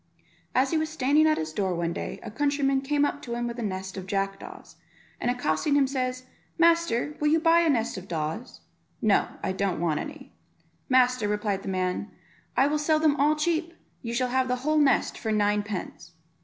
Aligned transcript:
As 0.55 0.71
he 0.71 0.79
was 0.79 0.89
standing 0.89 1.27
at 1.27 1.37
his 1.37 1.53
door 1.53 1.75
one 1.75 1.93
day 1.93 2.19
a 2.23 2.31
countryman 2.31 2.81
came 2.81 3.05
up 3.05 3.21
to 3.21 3.35
him 3.35 3.45
with 3.45 3.59
a 3.59 3.61
nest 3.61 3.97
of 3.97 4.07
jackdaws, 4.07 4.77
and 5.19 5.29
accosting 5.29 5.75
him, 5.75 5.85
says, 5.85 6.23
"Master, 6.57 7.15
will 7.19 7.27
you 7.27 7.39
buy 7.39 7.59
a 7.59 7.69
nest 7.69 7.97
of 7.99 8.07
daws?" 8.07 8.61
"No, 8.99 9.27
I 9.43 9.51
don't 9.51 9.79
want 9.79 9.99
any." 9.99 10.33
"Master," 10.89 11.27
replied 11.27 11.61
the 11.61 11.69
man, 11.69 12.09
"I 12.57 12.65
will 12.65 12.79
sell 12.79 12.99
them 12.99 13.15
all 13.17 13.35
cheap; 13.35 13.75
you 14.01 14.15
shall 14.15 14.29
have 14.29 14.47
the 14.47 14.55
whole 14.65 14.79
nest 14.79 15.19
for 15.19 15.31
nine 15.31 15.61
pence." 15.61 16.13